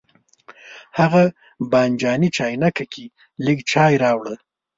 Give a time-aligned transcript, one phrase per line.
[0.99, 1.23] هغه
[1.71, 3.05] بانجاني چاینکه کې
[3.45, 4.35] لږ چای راوړه.